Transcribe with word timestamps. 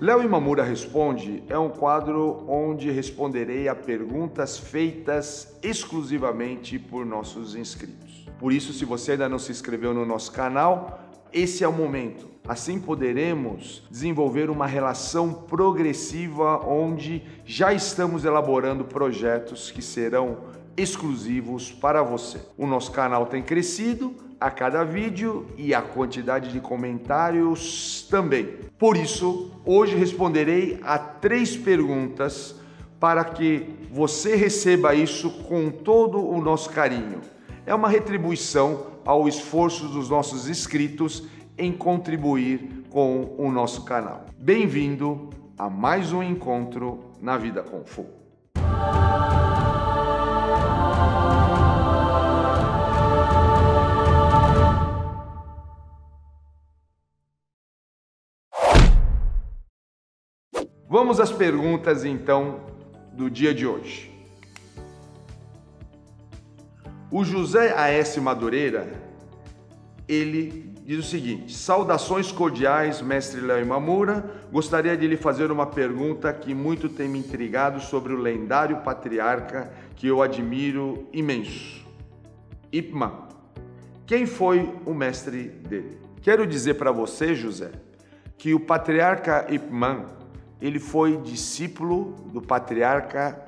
Léo 0.00 0.22
Imamura 0.22 0.64
Responde 0.64 1.42
é 1.48 1.56
um 1.56 1.68
quadro 1.68 2.44
onde 2.48 2.90
responderei 2.90 3.68
a 3.68 3.76
perguntas 3.76 4.58
feitas 4.58 5.56
exclusivamente 5.62 6.78
por 6.78 7.06
nossos 7.06 7.54
inscritos. 7.54 8.26
Por 8.38 8.52
isso, 8.52 8.72
se 8.72 8.84
você 8.84 9.12
ainda 9.12 9.28
não 9.28 9.38
se 9.38 9.52
inscreveu 9.52 9.94
no 9.94 10.04
nosso 10.04 10.32
canal, 10.32 11.00
esse 11.32 11.62
é 11.62 11.68
o 11.68 11.72
momento. 11.72 12.28
Assim 12.46 12.80
poderemos 12.80 13.84
desenvolver 13.88 14.50
uma 14.50 14.66
relação 14.66 15.32
progressiva 15.32 16.66
onde 16.66 17.22
já 17.44 17.72
estamos 17.72 18.24
elaborando 18.24 18.84
projetos 18.84 19.70
que 19.70 19.80
serão 19.80 20.38
exclusivos 20.76 21.70
para 21.70 22.02
você. 22.02 22.40
O 22.58 22.66
nosso 22.66 22.90
canal 22.90 23.26
tem 23.26 23.42
crescido 23.42 24.23
a 24.40 24.50
cada 24.50 24.84
vídeo 24.84 25.46
e 25.56 25.74
a 25.74 25.82
quantidade 25.82 26.52
de 26.52 26.60
comentários 26.60 28.06
também. 28.10 28.56
Por 28.78 28.96
isso, 28.96 29.50
hoje 29.64 29.96
responderei 29.96 30.78
a 30.82 30.98
três 30.98 31.56
perguntas 31.56 32.54
para 32.98 33.24
que 33.24 33.68
você 33.90 34.34
receba 34.34 34.94
isso 34.94 35.30
com 35.44 35.70
todo 35.70 36.18
o 36.18 36.40
nosso 36.40 36.70
carinho. 36.70 37.20
É 37.66 37.74
uma 37.74 37.88
retribuição 37.88 38.86
ao 39.04 39.28
esforço 39.28 39.88
dos 39.88 40.08
nossos 40.08 40.48
inscritos 40.48 41.26
em 41.56 41.72
contribuir 41.72 42.84
com 42.90 43.34
o 43.38 43.50
nosso 43.50 43.84
canal. 43.84 44.26
Bem-vindo 44.38 45.30
a 45.56 45.70
mais 45.70 46.12
um 46.12 46.22
encontro 46.22 47.04
na 47.20 47.36
Vida 47.36 47.62
com 47.62 47.84
Fu. 47.84 48.23
Vamos 61.04 61.20
às 61.20 61.30
perguntas 61.30 62.02
então 62.02 62.60
do 63.12 63.28
dia 63.28 63.52
de 63.52 63.66
hoje. 63.66 64.10
O 67.10 67.22
José 67.22 67.74
A.S. 67.76 68.18
Madureira, 68.22 68.90
ele 70.08 70.72
diz 70.82 71.00
o 71.00 71.02
seguinte: 71.02 71.52
Saudações 71.52 72.32
cordiais, 72.32 73.02
mestre 73.02 73.42
Léo 73.42 73.60
Imamura. 73.60 74.46
Gostaria 74.50 74.96
de 74.96 75.06
lhe 75.06 75.18
fazer 75.18 75.50
uma 75.50 75.66
pergunta 75.66 76.32
que 76.32 76.54
muito 76.54 76.88
tem 76.88 77.06
me 77.06 77.18
intrigado 77.18 77.82
sobre 77.82 78.14
o 78.14 78.18
lendário 78.18 78.78
patriarca 78.78 79.70
que 79.96 80.06
eu 80.06 80.22
admiro 80.22 81.06
imenso, 81.12 81.86
Ipman. 82.72 83.12
Quem 84.06 84.24
foi 84.24 84.74
o 84.86 84.94
mestre 84.94 85.48
dele? 85.48 85.98
Quero 86.22 86.46
dizer 86.46 86.74
para 86.74 86.90
você, 86.90 87.34
José, 87.34 87.72
que 88.38 88.54
o 88.54 88.60
patriarca 88.60 89.44
Ipman, 89.50 90.06
ele 90.64 90.78
foi 90.78 91.18
discípulo 91.18 92.14
do 92.32 92.40
patriarca 92.40 93.44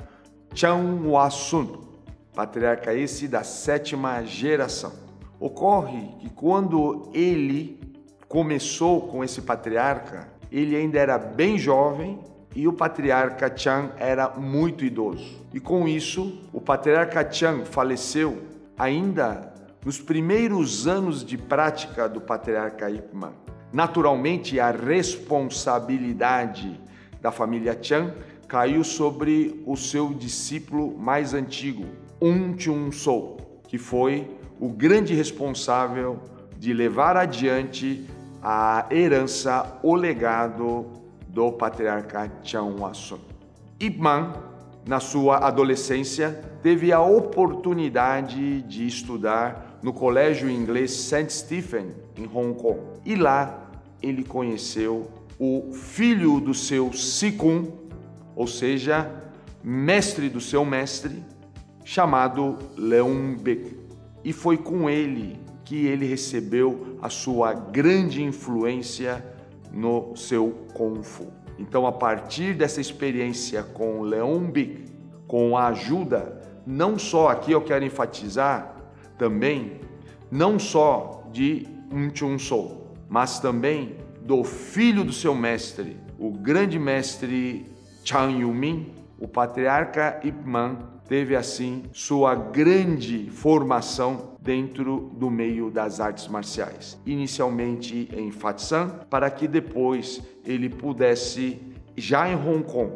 Chan 0.55 1.01
Wasun, 1.03 1.79
patriarca 2.35 2.93
esse 2.93 3.27
da 3.27 3.43
sétima 3.43 4.23
geração. 4.23 4.93
Ocorre 5.41 6.11
que 6.21 6.29
quando 6.29 7.09
ele 7.15 7.81
começou 8.29 9.09
com 9.09 9.25
esse 9.25 9.41
patriarca, 9.41 10.29
ele 10.53 10.77
ainda 10.77 10.99
era 10.99 11.17
bem 11.17 11.57
jovem 11.57 12.21
e 12.55 12.69
o 12.69 12.73
patriarca 12.75 13.51
Chan 13.57 13.93
era 13.97 14.29
muito 14.37 14.85
idoso. 14.85 15.43
E 15.55 15.61
com 15.61 15.89
isso, 15.89 16.39
o 16.53 16.61
patriarca 16.61 17.27
Chan 17.33 17.65
faleceu 17.65 18.43
ainda 18.77 19.55
nos 19.83 19.99
primeiros 19.99 20.87
anos 20.87 21.25
de 21.25 21.39
prática 21.39 22.11
do 22.11 22.21
patriarca 22.21 22.91
Ipman. 22.91 23.33
Naturalmente, 23.73 24.61
a 24.61 24.71
responsabilidade 24.71 26.85
da 27.27 27.33
família 27.33 27.77
Chan 27.83 28.15
caiu 28.47 28.85
sobre 28.85 29.61
o 29.67 29.77
seu 29.77 30.15
discípulo 30.15 30.97
mais 30.97 31.35
antigo, 31.35 31.85
Um 32.23 32.57
Chun 32.57 32.93
Sou, 32.93 33.61
que 33.67 33.79
foi 33.79 34.31
o 34.61 34.69
grande 34.69 35.13
responsável 35.13 36.21
de 36.57 36.73
levar 36.73 37.17
adiante 37.17 38.07
a 38.41 38.87
herança, 38.93 39.77
o 39.83 39.97
legado 39.97 40.87
do 41.27 41.51
patriarca 41.51 42.31
Chan 42.45 42.77
Wasun. 42.79 43.19
Ibman, 43.81 44.33
na 44.87 45.01
sua 45.01 45.39
adolescência, 45.39 46.31
teve 46.63 46.93
a 46.93 47.01
oportunidade 47.03 48.63
de 48.63 48.87
estudar 48.87 49.81
no 49.83 49.93
colégio 49.93 50.49
inglês 50.49 50.93
St. 50.93 51.29
Stephen, 51.29 51.89
em 52.17 52.31
Hong 52.33 52.55
Kong. 52.55 52.79
E 53.05 53.17
lá 53.17 53.69
ele 54.01 54.23
conheceu 54.23 55.11
o 55.39 55.73
filho 55.73 56.41
do 56.41 56.55
seu 56.55 56.93
Sikun, 56.93 57.71
ou 58.35 58.47
seja, 58.47 59.11
mestre 59.63 60.29
do 60.29 60.41
seu 60.41 60.65
mestre, 60.65 61.23
chamado 61.85 62.59
Leung 62.77 63.37
Bek 63.37 63.87
e 64.27 64.33
foi 64.33 64.57
com 64.57 64.91
ele 64.91 65.39
que 65.65 65.87
ele 65.87 66.05
recebeu 66.05 66.99
a 67.01 67.09
sua 67.09 67.53
grande 67.53 68.25
influência 68.25 69.25
no 69.73 70.17
seu 70.17 70.51
Kung 70.75 71.01
Fu. 71.01 71.33
Então, 71.57 71.87
a 71.87 71.93
partir 71.93 72.53
dessa 72.53 72.81
experiência 72.81 73.63
com 73.63 74.03
Big, 74.51 74.87
com 75.29 75.57
a 75.57 75.69
ajuda, 75.69 76.43
não 76.67 76.99
só 76.99 77.29
aqui 77.29 77.53
eu 77.53 77.63
quero 77.63 77.85
enfatizar 77.85 78.75
também, 79.17 79.81
não 80.29 80.59
só 80.59 81.23
de 81.31 81.65
Um 81.93 82.13
Chun 82.13 82.37
Sou, 82.37 82.97
mas 83.09 83.39
também 83.39 83.97
do 84.27 84.43
filho 84.43 85.05
do 85.05 85.13
seu 85.13 85.37
mestre, 85.37 85.97
o 86.19 86.33
grande 86.33 86.81
mestre 86.81 87.65
Chang 88.03 88.41
Yumin, 88.41 88.93
o 89.21 89.29
patriarca 89.29 90.21
Ip 90.25 90.45
Man, 90.45 90.79
teve 91.09 91.37
assim 91.37 91.85
sua 91.93 92.35
grande 92.35 93.31
formação 93.31 94.37
dentro 94.43 95.13
do 95.17 95.31
meio 95.31 95.71
das 95.71 96.01
artes 96.01 96.27
marciais. 96.27 97.01
Inicialmente 97.07 98.09
em 98.13 98.33
Fatsan, 98.33 98.89
para 99.09 99.31
que 99.31 99.47
depois 99.47 100.21
ele 100.45 100.69
pudesse, 100.69 101.63
já 101.97 102.29
em 102.29 102.35
Hong 102.35 102.65
Kong, 102.65 102.95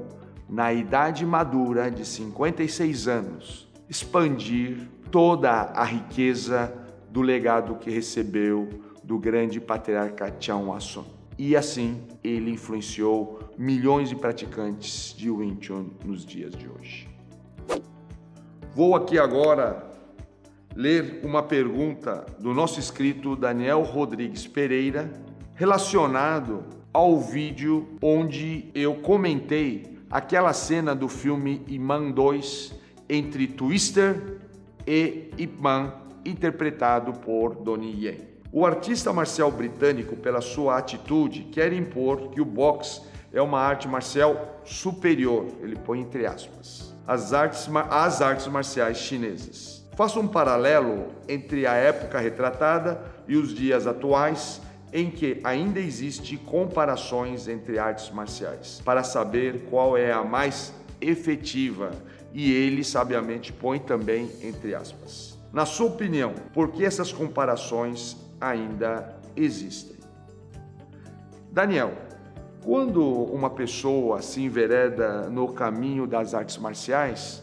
na 0.48 0.72
idade 0.72 1.24
madura 1.24 1.92
de 1.92 2.04
56 2.04 3.06
anos, 3.06 3.68
expandir 3.88 4.88
toda 5.12 5.48
a 5.52 5.84
riqueza 5.84 6.74
do 7.08 7.22
legado 7.22 7.76
que 7.76 7.88
recebeu 7.88 8.68
do 9.04 9.16
grande 9.16 9.60
patriarca 9.60 10.34
Chang 10.40 10.64
Wasson. 10.64 11.19
E 11.42 11.56
assim 11.56 12.02
ele 12.22 12.50
influenciou 12.50 13.40
milhões 13.56 14.10
de 14.10 14.14
praticantes 14.14 15.14
de 15.16 15.30
Wing 15.30 15.56
Chun 15.58 15.86
nos 16.04 16.22
dias 16.22 16.54
de 16.54 16.68
hoje. 16.68 17.08
Vou 18.74 18.94
aqui 18.94 19.18
agora 19.18 19.90
ler 20.76 21.22
uma 21.24 21.42
pergunta 21.42 22.26
do 22.38 22.52
nosso 22.52 22.78
inscrito 22.78 23.34
Daniel 23.34 23.80
Rodrigues 23.80 24.46
Pereira, 24.46 25.10
relacionado 25.54 26.62
ao 26.92 27.18
vídeo 27.18 27.88
onde 28.02 28.70
eu 28.74 28.96
comentei 28.96 29.96
aquela 30.10 30.52
cena 30.52 30.94
do 30.94 31.08
filme 31.08 31.62
Iman 31.68 32.10
2 32.10 32.74
entre 33.08 33.46
Twister 33.46 34.42
e 34.86 35.30
Ip 35.38 35.56
Man, 35.58 35.94
interpretado 36.22 37.14
por 37.14 37.54
Donnie 37.54 38.04
Yen. 38.04 38.29
O 38.52 38.66
artista 38.66 39.12
marcial 39.12 39.50
britânico, 39.50 40.16
pela 40.16 40.40
sua 40.40 40.78
atitude, 40.78 41.44
quer 41.52 41.72
impor 41.72 42.30
que 42.30 42.40
o 42.40 42.44
boxe 42.44 43.02
é 43.32 43.40
uma 43.40 43.60
arte 43.60 43.86
marcial 43.86 44.60
superior, 44.64 45.46
ele 45.62 45.76
põe 45.76 46.00
entre 46.00 46.26
aspas 46.26 46.90
as 47.10 47.32
artes, 47.32 47.68
artes 48.20 48.46
marciais 48.46 48.98
chinesas. 48.98 49.84
Faça 49.96 50.20
um 50.20 50.28
paralelo 50.28 51.08
entre 51.28 51.66
a 51.66 51.74
época 51.74 52.20
retratada 52.20 53.02
e 53.26 53.36
os 53.36 53.52
dias 53.52 53.84
atuais, 53.84 54.62
em 54.92 55.10
que 55.10 55.40
ainda 55.42 55.80
existe 55.80 56.36
comparações 56.36 57.48
entre 57.48 57.80
artes 57.80 58.10
marciais, 58.10 58.80
para 58.84 59.02
saber 59.02 59.66
qual 59.68 59.96
é 59.96 60.12
a 60.12 60.22
mais 60.22 60.72
efetiva, 61.00 61.90
e 62.32 62.52
ele 62.52 62.84
sabiamente 62.84 63.52
põe 63.52 63.80
também 63.80 64.30
entre 64.40 64.72
aspas. 64.72 65.36
Na 65.52 65.66
sua 65.66 65.86
opinião, 65.86 66.32
por 66.54 66.70
que 66.70 66.84
essas 66.84 67.12
comparações 67.12 68.16
ainda 68.40 69.16
existem? 69.36 69.96
Daniel, 71.52 71.92
quando 72.64 73.04
uma 73.04 73.50
pessoa 73.50 74.22
se 74.22 74.42
envereda 74.42 75.28
no 75.28 75.52
caminho 75.52 76.06
das 76.06 76.34
artes 76.34 76.58
marciais, 76.58 77.42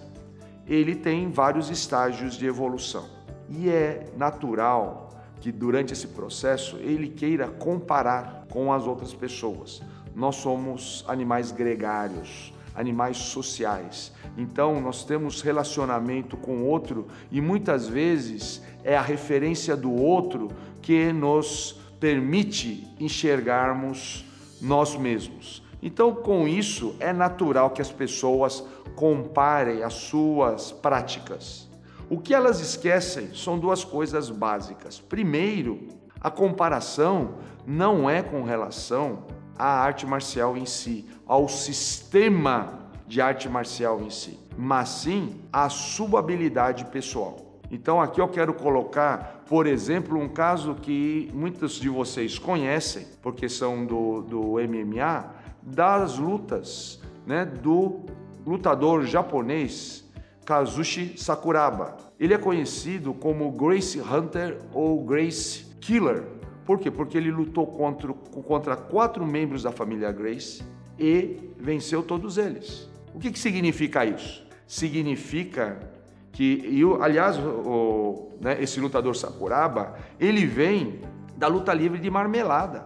ele 0.68 0.96
tem 0.96 1.32
vários 1.32 1.70
estágios 1.70 2.36
de 2.36 2.46
evolução. 2.46 3.06
E 3.50 3.70
é 3.70 4.06
natural 4.16 5.10
que 5.40 5.52
durante 5.52 5.94
esse 5.94 6.08
processo 6.08 6.78
ele 6.78 7.08
queira 7.10 7.48
comparar 7.48 8.46
com 8.50 8.72
as 8.72 8.86
outras 8.86 9.14
pessoas. 9.14 9.82
Nós 10.16 10.36
somos 10.36 11.06
animais 11.08 11.52
gregários, 11.52 12.54
animais 12.78 13.18
sociais. 13.18 14.14
Então, 14.38 14.80
nós 14.80 15.04
temos 15.04 15.42
relacionamento 15.42 16.38
com 16.38 16.60
o 16.60 16.66
outro 16.66 17.08
e 17.32 17.42
muitas 17.42 17.88
vezes 17.88 18.62
é 18.84 18.96
a 18.96 19.02
referência 19.02 19.76
do 19.76 19.92
outro 19.92 20.50
que 20.82 21.12
nos 21.12 21.80
permite 22.00 22.88
enxergarmos 23.00 24.24
nós 24.62 24.96
mesmos. 24.96 25.64
Então, 25.82 26.14
com 26.14 26.48
isso, 26.48 26.96
é 27.00 27.12
natural 27.12 27.72
que 27.72 27.82
as 27.82 27.92
pessoas 27.92 28.64
comparem 28.96 29.84
as 29.84 29.94
suas 29.94 30.72
práticas. 30.72 31.68
O 32.10 32.20
que 32.20 32.34
elas 32.34 32.62
esquecem 32.62 33.34
são 33.34 33.60
duas 33.60 33.84
coisas 33.84 34.30
básicas. 34.30 35.00
Primeiro, 35.00 35.88
a 36.22 36.32
comparação 36.32 37.36
não 37.66 38.10
é 38.10 38.22
com 38.22 38.44
relação 38.44 39.24
à 39.58 39.82
arte 39.82 40.06
marcial 40.06 40.58
em 40.58 40.66
si, 40.66 41.06
ao 41.26 41.48
sistema 41.48 42.88
de 43.08 43.22
arte 43.22 43.48
marcial 43.48 44.02
em 44.02 44.10
si, 44.10 44.38
mas 44.58 44.90
sim 44.90 45.42
à 45.52 45.70
sua 45.70 46.20
habilidade 46.20 46.86
pessoal. 46.86 47.38
Então 47.70 48.02
aqui 48.02 48.22
eu 48.22 48.28
quero 48.28 48.54
colocar, 48.54 49.44
por 49.48 49.68
exemplo, 49.68 50.18
um 50.18 50.30
caso 50.30 50.76
que 50.76 51.30
muitos 51.34 51.74
de 51.74 51.90
vocês 51.90 52.40
conhecem, 52.40 53.06
porque 53.22 53.50
são 53.50 53.86
do, 53.86 54.22
do 54.22 54.42
MMA, 54.54 55.26
das 55.62 56.18
lutas 56.18 57.02
né, 57.26 57.46
do 57.46 58.06
lutador 58.46 59.06
japonês 59.06 60.06
Kazushi 60.46 61.16
Sakuraba. 61.18 61.98
Ele 62.18 62.34
é 62.34 62.38
conhecido 62.38 63.14
como 63.14 63.52
Grace 63.52 64.00
Hunter 64.00 64.58
ou 64.74 65.04
Grace 65.04 65.66
Killer. 65.82 66.24
Por 66.68 66.80
quê? 66.80 66.92
Porque 66.92 67.18
ele 67.18 67.32
lutou 67.32 67.66
contra, 67.66 68.12
contra 68.14 68.76
quatro 68.76 69.26
membros 69.26 69.64
da 69.64 69.72
família 69.72 70.12
Grace 70.12 70.62
e 71.00 71.54
venceu 71.58 72.04
todos 72.04 72.38
eles. 72.38 72.90
O 73.14 73.20
que, 73.20 73.32
que 73.32 73.40
significa 73.40 74.06
isso? 74.06 74.46
Significa 74.68 75.80
que, 76.34 76.84
aliás, 77.00 77.40
o, 77.40 78.34
né, 78.42 78.62
esse 78.62 78.82
lutador 78.82 79.16
Sakuraba, 79.16 79.96
ele 80.20 80.46
vem 80.46 81.00
da 81.38 81.48
luta 81.48 81.74
livre 81.74 82.00
de 82.00 82.12
marmelada, 82.12 82.84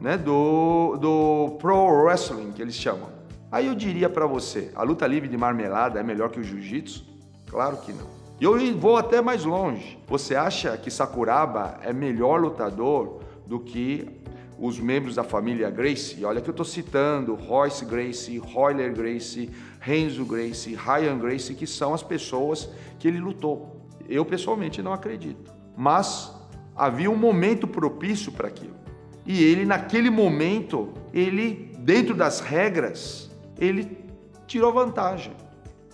né, 0.00 0.16
do, 0.16 0.96
do 0.96 1.58
pro 1.58 2.04
wrestling 2.04 2.52
que 2.52 2.62
eles 2.62 2.74
chamam. 2.74 3.10
Aí 3.52 3.66
eu 3.66 3.74
diria 3.74 4.08
para 4.08 4.24
você, 4.24 4.72
a 4.74 4.82
luta 4.82 5.06
livre 5.06 5.28
de 5.28 5.36
marmelada 5.36 6.00
é 6.00 6.02
melhor 6.02 6.30
que 6.30 6.40
o 6.40 6.42
jiu-jitsu? 6.42 7.04
Claro 7.46 7.76
que 7.76 7.92
não. 7.92 8.19
E 8.40 8.44
eu 8.44 8.56
vou 8.78 8.96
até 8.96 9.20
mais 9.20 9.44
longe. 9.44 9.98
Você 10.08 10.34
acha 10.34 10.76
que 10.78 10.90
Sakuraba 10.90 11.78
é 11.82 11.92
melhor 11.92 12.40
lutador 12.40 13.20
do 13.46 13.60
que 13.60 14.08
os 14.58 14.78
membros 14.78 15.14
da 15.14 15.24
família 15.24 15.70
Gracie, 15.70 16.22
olha 16.22 16.40
que 16.40 16.48
eu 16.48 16.52
estou 16.52 16.66
citando 16.66 17.34
Royce 17.34 17.84
Gracie, 17.84 18.36
Royler 18.36 18.94
Gracie, 18.94 19.50
Renzo 19.80 20.24
Gracie, 20.26 20.74
Ryan 20.74 21.18
Gracie, 21.18 21.54
que 21.54 21.66
são 21.66 21.94
as 21.94 22.02
pessoas 22.02 22.68
que 22.98 23.08
ele 23.08 23.18
lutou. 23.18 23.88
Eu 24.06 24.22
pessoalmente 24.24 24.82
não 24.82 24.92
acredito. 24.92 25.50
Mas 25.74 26.30
havia 26.76 27.10
um 27.10 27.16
momento 27.16 27.66
propício 27.66 28.32
para 28.32 28.48
aquilo. 28.48 28.74
E 29.24 29.42
ele, 29.42 29.64
naquele 29.64 30.10
momento, 30.10 30.92
ele, 31.12 31.72
dentro 31.78 32.14
das 32.14 32.40
regras, 32.40 33.30
ele 33.58 33.98
tirou 34.46 34.72
vantagem. 34.72 35.32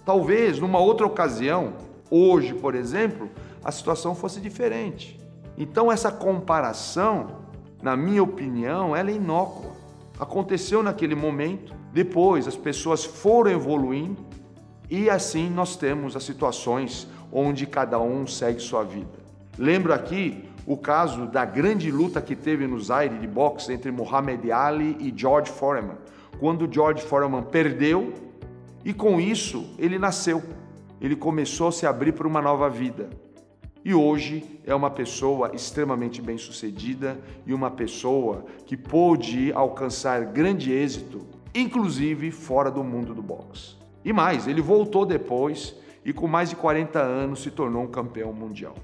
Talvez 0.04 0.58
numa 0.58 0.80
outra 0.80 1.06
ocasião, 1.06 1.74
hoje, 2.10 2.54
por 2.54 2.74
exemplo, 2.74 3.30
a 3.64 3.72
situação 3.72 4.14
fosse 4.14 4.40
diferente. 4.40 5.20
Então, 5.58 5.90
essa 5.90 6.10
comparação 6.10 7.46
na 7.82 7.96
minha 7.96 8.22
opinião, 8.22 8.96
ela 8.96 9.10
é 9.10 9.14
inócua. 9.14 9.72
Aconteceu 10.18 10.82
naquele 10.82 11.14
momento, 11.14 11.74
depois 11.92 12.48
as 12.48 12.56
pessoas 12.56 13.04
foram 13.04 13.50
evoluindo 13.50 14.24
e 14.90 15.10
assim 15.10 15.50
nós 15.50 15.76
temos 15.76 16.16
as 16.16 16.24
situações 16.24 17.06
onde 17.30 17.66
cada 17.66 18.00
um 18.00 18.26
segue 18.26 18.60
sua 18.60 18.82
vida. 18.82 19.18
Lembro 19.58 19.92
aqui 19.92 20.44
o 20.66 20.76
caso 20.76 21.26
da 21.26 21.44
grande 21.44 21.90
luta 21.90 22.20
que 22.20 22.34
teve 22.34 22.66
no 22.66 22.80
Zaire 22.80 23.18
de 23.18 23.26
boxe 23.26 23.72
entre 23.72 23.90
Muhammad 23.90 24.44
Ali 24.50 24.96
e 24.98 25.12
George 25.14 25.50
Foreman, 25.50 25.96
quando 26.40 26.72
George 26.72 27.02
Foreman 27.02 27.42
perdeu 27.42 28.12
e 28.84 28.92
com 28.92 29.20
isso 29.20 29.74
ele 29.78 29.98
nasceu. 29.98 30.42
Ele 31.00 31.16
começou 31.16 31.68
a 31.68 31.72
se 31.72 31.86
abrir 31.86 32.12
para 32.12 32.26
uma 32.26 32.40
nova 32.40 32.68
vida 32.68 33.08
e 33.86 33.94
hoje 33.94 34.60
é 34.66 34.74
uma 34.74 34.90
pessoa 34.90 35.54
extremamente 35.54 36.20
bem-sucedida 36.20 37.16
e 37.46 37.54
uma 37.54 37.70
pessoa 37.70 38.44
que 38.66 38.76
pôde 38.76 39.52
alcançar 39.52 40.24
grande 40.24 40.72
êxito, 40.72 41.24
inclusive 41.54 42.32
fora 42.32 42.68
do 42.68 42.82
mundo 42.82 43.14
do 43.14 43.22
boxe. 43.22 43.76
E 44.04 44.12
mais, 44.12 44.48
ele 44.48 44.60
voltou 44.60 45.06
depois 45.06 45.76
e 46.04 46.12
com 46.12 46.26
mais 46.26 46.50
de 46.50 46.56
40 46.56 46.98
anos 46.98 47.44
se 47.44 47.50
tornou 47.52 47.84
um 47.84 47.86
campeão 47.86 48.32
mundial. 48.32 48.74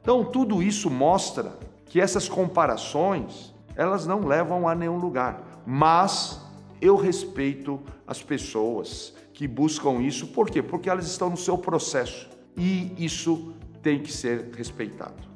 Então, 0.00 0.24
tudo 0.24 0.62
isso 0.62 0.88
mostra 0.88 1.58
que 1.86 2.00
essas 2.00 2.28
comparações, 2.28 3.52
elas 3.74 4.06
não 4.06 4.20
levam 4.20 4.68
a 4.68 4.76
nenhum 4.76 4.96
lugar, 4.96 5.62
mas 5.66 6.40
eu 6.80 6.94
respeito 6.94 7.80
as 8.06 8.22
pessoas 8.22 9.12
que 9.32 9.48
buscam 9.48 10.00
isso, 10.00 10.28
por 10.28 10.50
quê? 10.50 10.62
Porque 10.62 10.88
elas 10.88 11.06
estão 11.06 11.30
no 11.30 11.36
seu 11.36 11.56
processo 11.56 12.28
e 12.56 12.92
isso 12.98 13.54
tem 13.82 13.98
que 14.00 14.12
ser 14.12 14.50
respeitado. 14.56 15.32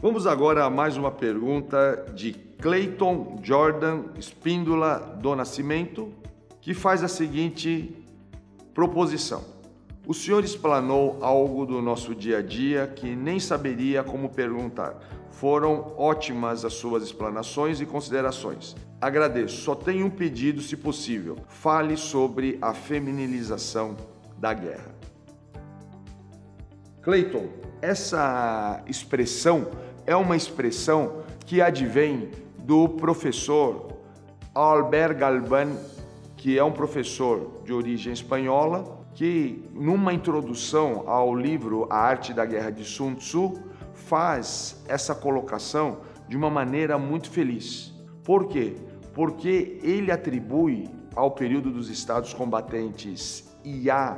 Vamos 0.00 0.26
agora 0.26 0.64
a 0.64 0.70
mais 0.70 0.96
uma 0.96 1.10
pergunta 1.10 2.06
de 2.14 2.32
Clayton 2.32 3.40
Jordan 3.42 4.04
Espíndola 4.16 5.18
do 5.20 5.34
Nascimento, 5.34 6.12
que 6.60 6.72
faz 6.74 7.02
a 7.02 7.08
seguinte 7.08 7.96
proposição. 8.72 9.42
O 10.06 10.14
senhor 10.14 10.44
explanou 10.44 11.18
algo 11.20 11.66
do 11.66 11.82
nosso 11.82 12.14
dia 12.14 12.38
a 12.38 12.42
dia 12.42 12.86
que 12.86 13.14
nem 13.14 13.40
saberia 13.40 14.02
como 14.02 14.28
perguntar. 14.28 14.96
Foram 15.32 15.92
ótimas 15.98 16.64
as 16.64 16.74
suas 16.74 17.02
explanações 17.02 17.80
e 17.80 17.86
considerações. 17.86 18.74
Agradeço. 19.00 19.62
Só 19.62 19.74
tenho 19.74 20.06
um 20.06 20.10
pedido, 20.10 20.60
se 20.60 20.76
possível. 20.76 21.36
Fale 21.48 21.96
sobre 21.96 22.58
a 22.60 22.74
feminilização 22.74 23.96
da 24.36 24.52
guerra. 24.52 24.94
Clayton, 27.02 27.46
essa 27.80 28.82
expressão 28.86 29.68
é 30.04 30.16
uma 30.16 30.36
expressão 30.36 31.22
que 31.46 31.62
advém 31.62 32.30
do 32.58 32.88
professor 32.88 33.88
Albert 34.54 35.16
Galban, 35.16 35.76
que 36.36 36.58
é 36.58 36.64
um 36.64 36.72
professor 36.72 37.62
de 37.64 37.72
origem 37.72 38.12
espanhola, 38.12 38.98
que 39.14 39.64
numa 39.72 40.12
introdução 40.12 41.04
ao 41.06 41.34
livro 41.34 41.86
A 41.88 41.96
Arte 41.96 42.32
da 42.32 42.44
Guerra 42.44 42.70
de 42.70 42.84
Sun 42.84 43.14
Tzu 43.14 43.62
faz 43.94 44.82
essa 44.88 45.14
colocação 45.14 45.98
de 46.28 46.36
uma 46.36 46.50
maneira 46.50 46.98
muito 46.98 47.30
feliz. 47.30 47.94
Por 48.22 48.48
quê? 48.48 48.76
Porque 49.18 49.80
ele 49.82 50.12
atribui 50.12 50.88
ao 51.16 51.32
período 51.32 51.72
dos 51.72 51.90
estados 51.90 52.32
combatentes 52.32 53.52
e 53.64 53.90
à 53.90 54.16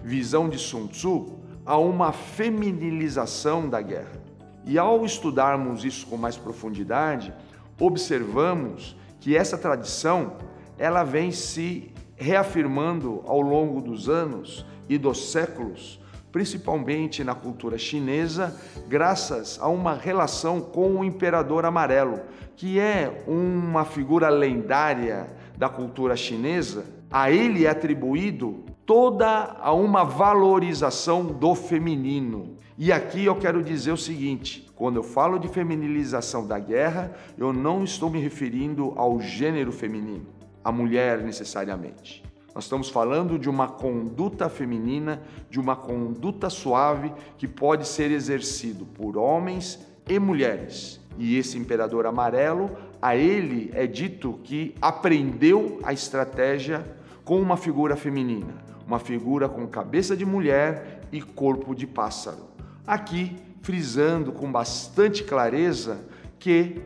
visão 0.00 0.48
de 0.48 0.56
Sun 0.56 0.86
Tzu 0.86 1.40
a 1.66 1.76
uma 1.76 2.12
feminilização 2.12 3.68
da 3.68 3.82
guerra. 3.82 4.22
E 4.64 4.78
ao 4.78 5.04
estudarmos 5.04 5.84
isso 5.84 6.06
com 6.06 6.16
mais 6.16 6.36
profundidade, 6.36 7.34
observamos 7.80 8.96
que 9.18 9.36
essa 9.36 9.58
tradição 9.58 10.36
ela 10.78 11.02
vem 11.02 11.32
se 11.32 11.92
reafirmando 12.14 13.24
ao 13.26 13.40
longo 13.40 13.80
dos 13.80 14.08
anos 14.08 14.64
e 14.88 14.96
dos 14.96 15.32
séculos, 15.32 16.00
principalmente 16.30 17.24
na 17.24 17.34
cultura 17.34 17.76
chinesa, 17.76 18.56
graças 18.86 19.58
a 19.60 19.66
uma 19.66 19.94
relação 19.94 20.60
com 20.60 20.94
o 20.94 21.04
imperador 21.04 21.64
amarelo, 21.64 22.20
que 22.58 22.80
é 22.80 23.22
uma 23.28 23.84
figura 23.84 24.28
lendária 24.28 25.28
da 25.56 25.68
cultura 25.68 26.16
chinesa. 26.16 26.84
A 27.08 27.30
ele 27.30 27.64
é 27.64 27.70
atribuído 27.70 28.64
toda 28.84 29.56
a 29.60 29.72
uma 29.72 30.02
valorização 30.02 31.24
do 31.24 31.54
feminino. 31.54 32.56
E 32.76 32.90
aqui 32.92 33.24
eu 33.24 33.36
quero 33.36 33.62
dizer 33.62 33.92
o 33.92 33.96
seguinte: 33.96 34.68
quando 34.74 34.96
eu 34.96 35.04
falo 35.04 35.38
de 35.38 35.46
feminilização 35.46 36.48
da 36.48 36.58
guerra, 36.58 37.12
eu 37.38 37.52
não 37.52 37.84
estou 37.84 38.10
me 38.10 38.18
referindo 38.20 38.92
ao 38.96 39.20
gênero 39.20 39.70
feminino, 39.70 40.26
a 40.64 40.72
mulher 40.72 41.22
necessariamente. 41.22 42.24
Nós 42.52 42.64
estamos 42.64 42.88
falando 42.88 43.38
de 43.38 43.48
uma 43.48 43.68
conduta 43.68 44.48
feminina, 44.48 45.22
de 45.48 45.60
uma 45.60 45.76
conduta 45.76 46.50
suave 46.50 47.12
que 47.36 47.46
pode 47.46 47.86
ser 47.86 48.10
exercido 48.10 48.84
por 48.84 49.16
homens 49.16 49.78
e 50.08 50.18
mulheres. 50.18 51.00
E 51.18 51.36
esse 51.36 51.58
imperador 51.58 52.06
amarelo, 52.06 52.70
a 53.02 53.16
ele 53.16 53.70
é 53.74 53.86
dito 53.86 54.38
que 54.44 54.74
aprendeu 54.80 55.80
a 55.82 55.92
estratégia 55.92 56.84
com 57.24 57.40
uma 57.40 57.56
figura 57.56 57.96
feminina 57.96 58.68
uma 58.88 58.98
figura 58.98 59.50
com 59.50 59.66
cabeça 59.66 60.16
de 60.16 60.24
mulher 60.24 61.02
e 61.12 61.20
corpo 61.20 61.74
de 61.74 61.86
pássaro. 61.86 62.48
Aqui, 62.86 63.36
frisando 63.60 64.32
com 64.32 64.50
bastante 64.50 65.22
clareza 65.22 66.00
que 66.38 66.80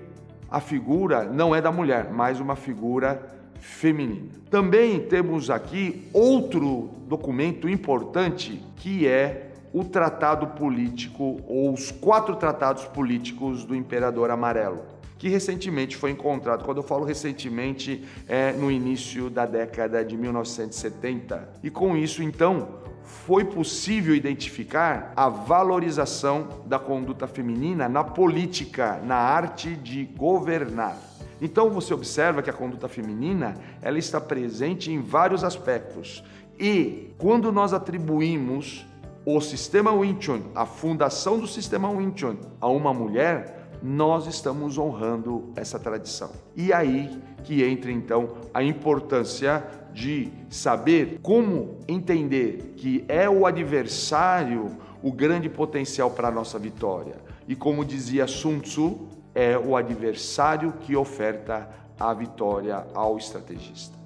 a 0.50 0.58
figura 0.58 1.22
não 1.22 1.54
é 1.54 1.60
da 1.60 1.70
mulher, 1.70 2.10
mas 2.12 2.40
uma 2.40 2.56
figura 2.56 3.38
feminina. 3.60 4.32
Também 4.50 4.98
temos 4.98 5.48
aqui 5.48 6.08
outro 6.12 6.90
documento 7.06 7.68
importante 7.68 8.60
que 8.74 9.06
é 9.06 9.51
o 9.72 9.84
tratado 9.84 10.48
político 10.48 11.40
ou 11.46 11.72
os 11.72 11.90
quatro 11.90 12.36
tratados 12.36 12.84
políticos 12.84 13.64
do 13.64 13.74
Imperador 13.74 14.30
Amarelo, 14.30 14.82
que 15.18 15.28
recentemente 15.28 15.96
foi 15.96 16.10
encontrado. 16.10 16.64
Quando 16.64 16.78
eu 16.78 16.82
falo 16.82 17.04
recentemente, 17.04 18.04
é 18.28 18.52
no 18.52 18.70
início 18.70 19.30
da 19.30 19.46
década 19.46 20.04
de 20.04 20.16
1970. 20.16 21.48
E 21.62 21.70
com 21.70 21.96
isso, 21.96 22.22
então, 22.22 22.80
foi 23.04 23.44
possível 23.44 24.14
identificar 24.14 25.12
a 25.16 25.28
valorização 25.28 26.48
da 26.66 26.78
conduta 26.78 27.26
feminina 27.26 27.88
na 27.88 28.04
política, 28.04 29.00
na 29.04 29.16
arte 29.16 29.74
de 29.74 30.04
governar. 30.04 30.96
Então 31.40 31.70
você 31.70 31.92
observa 31.92 32.40
que 32.40 32.50
a 32.50 32.52
conduta 32.52 32.88
feminina 32.88 33.56
ela 33.80 33.98
está 33.98 34.20
presente 34.20 34.92
em 34.92 35.00
vários 35.00 35.42
aspectos. 35.42 36.22
E 36.58 37.12
quando 37.18 37.50
nós 37.50 37.72
atribuímos 37.72 38.86
o 39.24 39.40
sistema 39.40 39.92
Wing 39.92 40.20
Chun, 40.20 40.40
a 40.54 40.66
fundação 40.66 41.38
do 41.38 41.46
sistema 41.46 41.88
Wing 41.88 42.12
Chun, 42.16 42.36
a 42.60 42.68
uma 42.68 42.92
mulher, 42.92 43.68
nós 43.82 44.26
estamos 44.26 44.78
honrando 44.78 45.52
essa 45.56 45.78
tradição. 45.78 46.30
E 46.56 46.72
aí 46.72 47.20
que 47.42 47.64
entra 47.64 47.90
então 47.90 48.36
a 48.54 48.62
importância 48.62 49.64
de 49.92 50.32
saber 50.48 51.18
como 51.22 51.78
entender 51.88 52.74
que 52.76 53.04
é 53.08 53.28
o 53.28 53.44
adversário 53.46 54.70
o 55.02 55.10
grande 55.10 55.48
potencial 55.48 56.10
para 56.10 56.28
a 56.28 56.30
nossa 56.30 56.58
vitória. 56.58 57.16
E 57.48 57.56
como 57.56 57.84
dizia 57.84 58.26
Sun 58.26 58.60
Tzu, 58.60 59.08
é 59.34 59.58
o 59.58 59.76
adversário 59.76 60.72
que 60.80 60.94
oferta 60.94 61.68
a 61.98 62.14
vitória 62.14 62.86
ao 62.94 63.16
estrategista. 63.16 64.01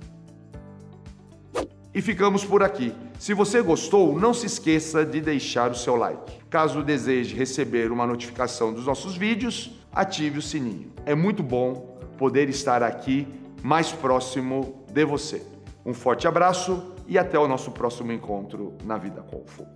E 1.96 2.02
ficamos 2.02 2.44
por 2.44 2.62
aqui. 2.62 2.92
Se 3.18 3.32
você 3.32 3.62
gostou, 3.62 4.20
não 4.20 4.34
se 4.34 4.44
esqueça 4.44 5.02
de 5.02 5.18
deixar 5.18 5.70
o 5.70 5.74
seu 5.74 5.96
like. 5.96 6.30
Caso 6.50 6.82
deseje 6.82 7.34
receber 7.34 7.90
uma 7.90 8.06
notificação 8.06 8.70
dos 8.70 8.84
nossos 8.84 9.16
vídeos, 9.16 9.70
ative 9.94 10.40
o 10.40 10.42
sininho. 10.42 10.92
É 11.06 11.14
muito 11.14 11.42
bom 11.42 11.98
poder 12.18 12.50
estar 12.50 12.82
aqui 12.82 13.26
mais 13.62 13.92
próximo 13.92 14.84
de 14.92 15.06
você. 15.06 15.42
Um 15.86 15.94
forte 15.94 16.28
abraço 16.28 16.92
e 17.08 17.16
até 17.16 17.38
o 17.38 17.48
nosso 17.48 17.70
próximo 17.70 18.12
encontro 18.12 18.74
na 18.84 18.98
Vida 18.98 19.22
Confu. 19.22 19.66